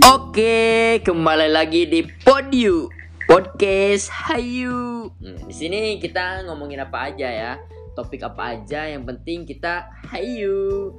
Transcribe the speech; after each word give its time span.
Oke, 0.00 0.96
kembali 1.04 1.52
lagi 1.52 1.84
di 1.84 2.00
Podiu 2.24 2.88
Podcast 3.28 4.08
Hayu. 4.08 5.12
Hmm, 5.20 5.36
di 5.44 5.52
sini 5.52 6.00
kita 6.00 6.48
ngomongin 6.48 6.80
apa 6.80 7.12
aja 7.12 7.28
ya, 7.28 7.52
topik 7.92 8.24
apa 8.24 8.56
aja. 8.56 8.88
Yang 8.88 9.04
penting 9.12 9.38
kita 9.44 9.92
Hayu. 10.08 10.96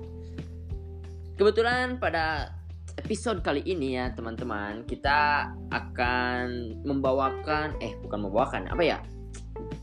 Kebetulan 1.33 1.97
pada 1.97 2.53
episode 3.01 3.41
kali 3.41 3.65
ini 3.65 3.97
ya 3.97 4.13
teman-teman, 4.13 4.85
kita 4.85 5.49
akan 5.73 6.77
membawakan, 6.85 7.81
eh 7.81 7.97
bukan 8.05 8.29
membawakan, 8.29 8.69
apa 8.69 8.83
ya? 8.85 9.01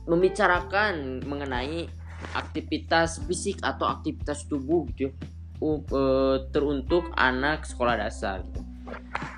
Membicarakan 0.06 1.26
mengenai 1.26 1.90
aktivitas 2.38 3.18
fisik 3.26 3.58
atau 3.66 3.90
aktivitas 3.90 4.46
tubuh 4.46 4.86
gitu 4.94 5.10
ya, 5.10 5.12
u- 5.58 5.82
eh, 5.90 6.36
teruntuk 6.54 7.10
anak 7.18 7.66
sekolah 7.66 7.98
dasar 7.98 8.46
gitu. 8.46 8.62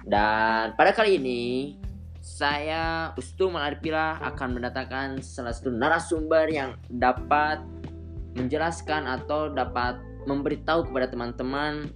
Dan 0.04 0.74
pada 0.74 0.90
kali 0.92 1.20
ini 1.20 1.42
saya 2.20 3.12
Ustu 3.16 3.48
Malarpila 3.48 4.20
akan 4.20 4.60
mendatangkan 4.60 5.24
salah 5.24 5.52
satu 5.52 5.72
narasumber 5.72 6.48
yang 6.52 6.76
dapat 6.92 7.60
menjelaskan 8.36 9.08
atau 9.08 9.50
dapat 9.50 9.98
memberitahu 10.28 10.88
kepada 10.88 11.10
teman-teman 11.10 11.88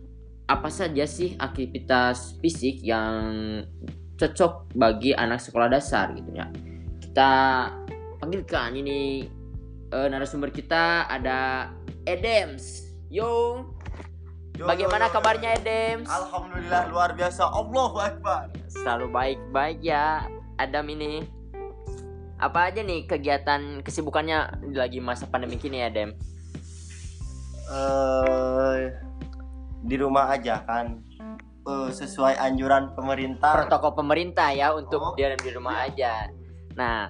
apa 0.48 0.68
saja 0.68 1.08
sih 1.08 1.36
aktivitas 1.40 2.36
fisik 2.40 2.80
yang 2.84 3.64
cocok 4.20 4.68
bagi 4.77 5.16
anak 5.16 5.41
sekolah 5.41 5.68
dasar 5.72 6.12
gitu 6.16 6.30
ya. 6.32 6.48
Kita 7.00 7.32
panggilkan 8.20 8.77
ini 8.77 9.28
eh, 9.92 10.06
narasumber 10.08 10.52
kita 10.52 11.08
ada 11.08 11.72
Edems. 12.05 12.92
Yo, 13.08 13.24
Yo, 13.24 13.30
bagaimana 14.58 15.06
yo, 15.06 15.10
yo, 15.10 15.14
kabarnya 15.18 15.50
yo. 15.50 15.58
Edems? 15.58 16.06
Alhamdulillah 16.06 16.83
luar 16.94 17.10
biasa. 17.19 17.42
Allahu 17.50 17.98
Akbar. 17.98 18.50
Selalu 18.70 19.06
baik-baik 19.10 19.78
ya 19.83 20.27
Adam 20.58 20.86
ini 20.91 21.27
Apa 22.38 22.69
aja 22.70 22.82
nih 22.82 23.06
kegiatan 23.06 23.80
kesibukannya 23.80 24.70
lagi 24.75 24.98
masa 24.98 25.25
pandemi 25.30 25.56
kini 25.56 25.80
ya 25.80 25.88
Dem? 25.88 26.12
Eh 27.70 28.91
di 29.84 29.97
rumah 29.97 30.34
aja 30.34 30.60
kan. 30.66 30.98
Eh, 31.64 31.91
sesuai 31.97 32.36
anjuran 32.36 32.92
pemerintah. 32.92 33.64
Protokol 33.64 33.97
pemerintah 33.97 34.52
ya 34.52 34.77
untuk 34.77 35.00
Oh, 35.00 35.16
diam 35.16 35.38
di 35.41 35.50
rumah 35.55 35.88
iya. 35.88 35.88
aja 35.88 36.14
Nah 36.77 37.08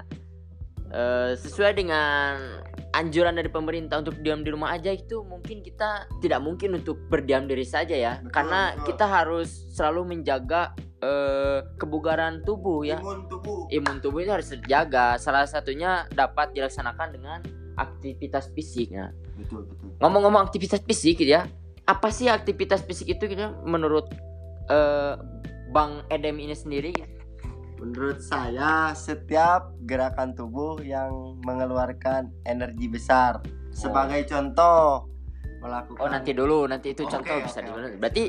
eh, 0.95 1.33
sesuai 1.35 1.73
dengan 1.75 2.63
anjuran 2.95 3.35
dari 3.35 3.51
pemerintah 3.51 3.99
untuk 3.99 4.15
diam 4.23 4.47
di 4.47 4.55
rumah 4.55 4.71
aja 4.73 4.95
itu 4.95 5.27
mungkin 5.27 5.61
kita 5.61 6.07
tidak 6.23 6.41
mungkin 6.41 6.79
untuk 6.79 6.97
berdiam 7.11 7.45
diri 7.45 7.67
saja 7.67 7.93
ya 7.93 8.13
Betul, 8.23 8.31
karena 8.31 8.61
betul. 8.73 8.85
kita 8.95 9.05
harus 9.11 9.49
selalu 9.75 10.01
menjaga 10.15 10.73
eh, 11.03 11.61
kebugaran 11.77 12.47
tubuh 12.47 12.87
ya 12.87 13.03
Imun 13.03 13.27
tubuh. 13.27 13.67
imun 13.69 13.97
tubuh 13.99 14.23
itu 14.23 14.31
harus 14.31 14.49
terjaga. 14.49 15.19
Salah 15.19 15.45
satunya 15.45 16.07
dapat 16.15 16.55
dilaksanakan 16.55 17.09
dengan 17.11 17.39
aktivitas 17.75 18.55
fisik. 18.55 18.95
Nah, 18.95 19.11
Betul 19.35 19.67
betul. 19.67 19.91
ngomong-ngomong 19.99 20.47
aktivitas 20.47 20.79
fisik 20.87 21.19
gitu 21.19 21.35
ya, 21.35 21.51
apa 21.85 22.09
sih 22.09 22.31
aktivitas 22.31 22.87
fisik 22.87 23.11
itu 23.11 23.27
gitu 23.27 23.43
ya, 23.43 23.51
menurut 23.67 24.07
eh, 24.71 25.19
Bang 25.75 26.07
Edem 26.07 26.39
ini 26.39 26.55
sendiri? 26.55 26.95
Menurut 27.85 28.25
saya 28.25 28.97
setiap 28.97 29.77
gerakan 29.85 30.33
tubuh 30.33 30.81
yang 30.81 31.37
mengeluarkan 31.45 32.33
energi 32.49 32.89
besar. 32.89 33.45
Sebagai 33.77 34.25
contoh 34.25 35.05
melakukan. 35.61 36.01
Oh 36.01 36.09
nanti 36.09 36.33
dulu, 36.33 36.65
nanti 36.65 36.97
itu 36.97 37.05
Oke, 37.05 37.13
contoh 37.13 37.37
oke, 37.37 37.45
bisa 37.45 37.61
oke. 37.61 37.69
dulu. 37.69 37.87
Berarti 38.01 38.25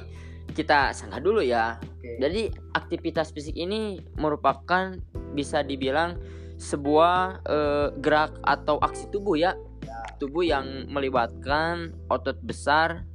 kita 0.52 0.92
sanggah 0.92 1.24
dulu 1.24 1.40
ya. 1.40 1.80
Oke. 1.80 2.20
Jadi 2.20 2.52
aktivitas 2.76 3.32
fisik 3.32 3.56
ini 3.56 4.04
merupakan 4.20 5.00
bisa 5.32 5.64
dibilang 5.64 6.20
sebuah 6.60 7.44
eh, 7.48 7.88
gerak 8.04 8.36
atau 8.44 8.76
aksi 8.84 9.08
tubuh 9.08 9.40
ya. 9.40 9.56
Ya. 9.88 10.00
Tubuh 10.20 10.44
yang 10.44 10.92
melibatkan 10.92 11.96
otot 12.12 12.40
besar 12.44 13.08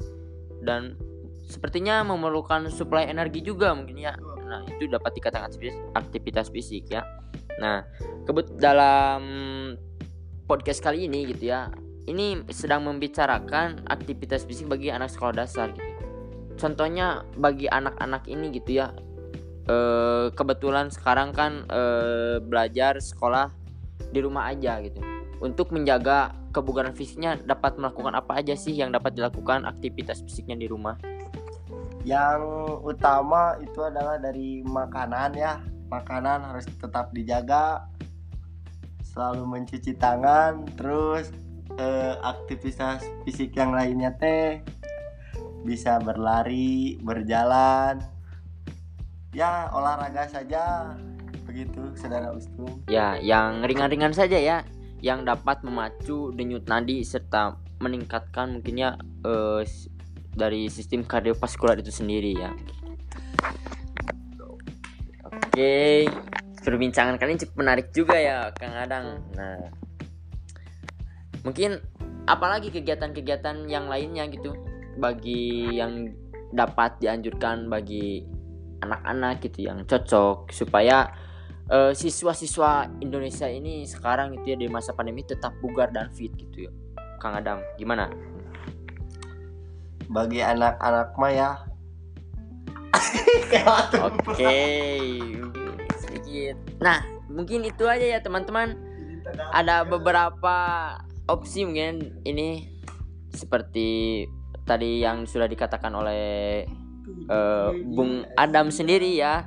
dan 0.64 0.96
sepertinya 1.48 2.00
memerlukan 2.06 2.68
suplai 2.72 3.08
energi 3.12 3.44
juga 3.44 3.76
mungkin 3.76 4.00
ya. 4.00 4.16
Nah, 4.50 4.66
itu 4.66 4.90
dapat 4.90 5.14
dikatakan 5.14 5.46
aktivitas, 5.94 6.50
fisik 6.50 6.90
ya. 6.90 7.06
Nah, 7.62 7.86
kebut 8.26 8.58
dalam 8.58 9.22
podcast 10.50 10.82
kali 10.82 11.06
ini 11.06 11.30
gitu 11.30 11.54
ya. 11.54 11.70
Ini 12.10 12.50
sedang 12.50 12.82
membicarakan 12.90 13.86
aktivitas 13.86 14.42
fisik 14.42 14.66
bagi 14.66 14.90
anak 14.90 15.14
sekolah 15.14 15.46
dasar 15.46 15.70
gitu. 15.70 15.86
Contohnya 16.58 17.22
bagi 17.38 17.70
anak-anak 17.70 18.26
ini 18.26 18.50
gitu 18.58 18.82
ya. 18.82 18.90
Eh 19.70 20.34
kebetulan 20.34 20.90
sekarang 20.90 21.30
kan 21.30 21.62
eh, 21.70 22.42
belajar 22.42 22.98
sekolah 22.98 23.54
di 24.10 24.18
rumah 24.18 24.50
aja 24.50 24.82
gitu. 24.82 24.98
Untuk 25.38 25.70
menjaga 25.70 26.34
kebugaran 26.50 26.92
fisiknya 26.92 27.38
dapat 27.38 27.78
melakukan 27.78 28.12
apa 28.18 28.42
aja 28.42 28.58
sih 28.58 28.74
yang 28.74 28.90
dapat 28.90 29.14
dilakukan 29.14 29.64
aktivitas 29.64 30.26
fisiknya 30.26 30.58
di 30.58 30.66
rumah? 30.66 30.98
Yang 32.04 32.42
utama 32.80 33.60
itu 33.60 33.80
adalah 33.84 34.16
dari 34.16 34.64
makanan 34.64 35.36
ya. 35.36 35.60
Makanan 35.90 36.54
harus 36.54 36.64
tetap 36.68 37.12
dijaga. 37.12 37.84
Selalu 39.04 39.42
mencuci 39.42 39.98
tangan, 39.98 40.64
terus 40.78 41.34
eh, 41.76 42.14
aktivitas 42.22 43.02
fisik 43.26 43.58
yang 43.58 43.74
lainnya 43.74 44.14
teh 44.16 44.62
bisa 45.66 46.00
berlari, 46.00 46.96
berjalan. 47.02 48.00
Ya, 49.34 49.68
olahraga 49.70 50.26
saja. 50.26 50.94
Begitu, 51.44 51.92
Saudara 51.98 52.32
Ustung. 52.32 52.82
Ya, 52.86 53.18
yang 53.18 53.66
ringan-ringan 53.66 54.14
saja 54.14 54.38
ya, 54.38 54.62
yang 55.04 55.26
dapat 55.26 55.60
memacu 55.66 56.32
denyut 56.32 56.64
nadi 56.70 57.02
serta 57.04 57.58
meningkatkan 57.80 58.60
mungkinnya 58.60 59.00
eh, 59.24 59.62
dari 60.40 60.72
sistem 60.72 61.04
kardiovaskular 61.04 61.76
itu 61.84 61.92
sendiri 61.92 62.32
ya. 62.32 62.50
Oke, 65.28 66.08
perbincangan 66.64 67.20
kali 67.20 67.36
ini 67.36 67.44
menarik 67.52 67.92
juga 67.92 68.16
ya, 68.16 68.48
Kang 68.56 68.72
Adang. 68.72 69.20
Nah, 69.36 69.68
mungkin 71.44 71.76
apalagi 72.24 72.72
kegiatan-kegiatan 72.72 73.68
yang 73.68 73.92
lainnya 73.92 74.24
gitu 74.32 74.56
bagi 74.96 75.76
yang 75.76 76.08
dapat 76.50 76.98
dianjurkan 76.98 77.70
bagi 77.70 78.24
anak-anak 78.80 79.44
gitu 79.44 79.68
yang 79.68 79.84
cocok 79.84 80.50
supaya 80.50 81.12
eh, 81.68 81.92
siswa-siswa 81.92 83.00
Indonesia 83.04 83.46
ini 83.46 83.86
sekarang 83.86 84.40
itu 84.40 84.54
ya 84.54 84.56
di 84.58 84.66
masa 84.66 84.96
pandemi 84.96 85.22
tetap 85.22 85.54
bugar 85.60 85.92
dan 85.92 86.10
fit 86.10 86.32
gitu 86.34 86.68
ya. 86.68 86.72
Kang 87.20 87.36
Adam, 87.36 87.60
gimana? 87.76 88.08
Bagi 90.10 90.42
anak-anak 90.42 91.14
mah 91.14 91.30
ya. 91.30 91.50
Oke, 94.10 94.58
sedikit. 96.02 96.58
Nah, 96.82 96.98
mungkin 97.30 97.62
itu 97.62 97.86
aja 97.86 98.02
ya 98.02 98.18
teman-teman. 98.18 98.74
Ada 99.54 99.86
beberapa 99.86 100.56
opsi 101.30 101.62
mungkin 101.62 102.18
ini 102.26 102.66
seperti 103.30 104.26
tadi 104.66 104.98
yang 104.98 105.30
sudah 105.30 105.46
dikatakan 105.46 105.94
oleh 105.94 106.66
eh, 107.30 107.70
Bung 107.94 108.26
Adam 108.34 108.74
sendiri 108.74 109.14
ya. 109.14 109.46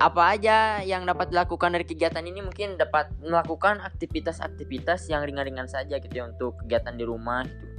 apa 0.00 0.36
aja 0.36 0.80
yang 0.84 1.04
dapat 1.04 1.32
dilakukan 1.32 1.72
dari 1.76 1.84
kegiatan 1.84 2.24
ini 2.24 2.44
mungkin 2.44 2.80
dapat 2.80 3.12
melakukan 3.20 3.80
aktivitas-aktivitas 3.80 5.08
yang 5.08 5.24
ringan-ringan 5.24 5.68
saja 5.68 6.00
gitu 6.00 6.12
ya 6.12 6.28
untuk 6.28 6.60
kegiatan 6.64 6.96
di 6.96 7.04
rumah 7.04 7.44
gitu. 7.44 7.73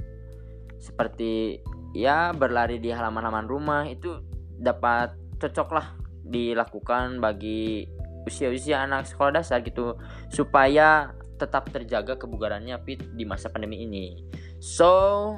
Seperti 0.78 1.60
ya 1.96 2.32
berlari 2.36 2.76
di 2.76 2.92
halaman-halaman 2.92 3.48
rumah 3.48 3.82
itu 3.88 4.20
dapat 4.60 5.16
cocok 5.40 5.68
lah 5.72 5.86
dilakukan 6.26 7.22
bagi 7.22 7.86
usia-usia 8.26 8.82
anak 8.82 9.06
sekolah 9.06 9.40
dasar 9.40 9.62
gitu 9.62 9.94
supaya 10.28 11.14
tetap 11.38 11.70
terjaga 11.70 12.18
kebugarannya 12.18 12.74
fit 12.82 13.00
di 13.14 13.22
masa 13.22 13.52
pandemi 13.52 13.84
ini. 13.84 14.24
So, 14.58 15.36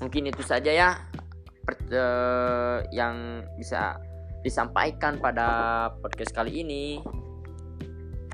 mungkin 0.00 0.30
itu 0.30 0.40
saja 0.46 0.70
ya 0.70 0.90
per- 1.66 1.90
eh, 1.90 2.78
yang 2.94 3.44
bisa 3.58 3.98
disampaikan 4.40 5.20
pada 5.20 5.90
podcast 6.00 6.32
kali 6.32 6.64
ini. 6.64 7.02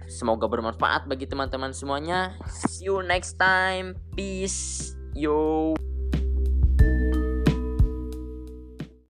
Semoga 0.06 0.46
bermanfaat 0.46 1.10
bagi 1.10 1.26
teman-teman 1.26 1.74
semuanya. 1.74 2.38
See 2.46 2.86
you 2.86 3.02
next 3.02 3.34
time. 3.42 3.98
Peace. 4.14 4.94
Yo. 5.18 5.74